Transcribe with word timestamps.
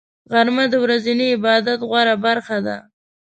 غرمه 0.31 0.65
د 0.71 0.75
ورځني 0.83 1.27
عبادت 1.37 1.79
غوره 1.89 2.15
برخه 2.25 2.57
ده 2.65 2.77